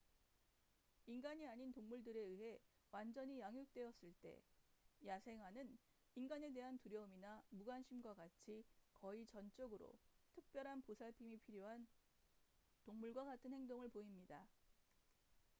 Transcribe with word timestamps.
인간이 1.05 1.45
아닌 1.47 1.71
동물들에 1.71 2.19
의해 2.19 2.57
완전히 2.91 3.39
양육되었을 3.39 4.11
때 4.23 4.41
야생아는 5.05 5.77
인간에 6.15 6.51
대한 6.51 6.79
두려움이나 6.79 7.43
무관심과 7.49 8.15
같이 8.15 8.65
거의 8.95 9.27
전적으로 9.27 9.93
특별한 10.33 10.81
보살핌이 10.81 11.37
필요한 11.45 11.87
동물과 12.85 13.25
같은 13.25 13.53
행동을 13.53 13.89
보입니다 13.89 14.49